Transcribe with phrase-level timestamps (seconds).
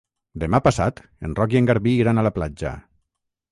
[0.43, 2.75] Demà passat en Roc i en Garbí iran a la platja.